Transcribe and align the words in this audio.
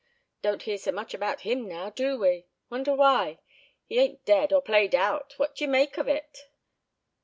Don't 0.41 0.63
hear 0.63 0.79
so 0.79 0.91
much 0.91 1.13
about 1.13 1.41
him 1.41 1.67
now, 1.67 1.91
do 1.91 2.17
we? 2.17 2.47
Wonder 2.71 2.95
why? 2.95 3.37
He 3.85 3.99
ain't 3.99 4.25
dead, 4.25 4.51
or 4.51 4.59
played 4.59 4.95
out, 4.95 5.35
what 5.37 5.53
d'ye 5.55 5.67
make 5.67 5.99
of 5.99 6.07
it?" 6.07 6.47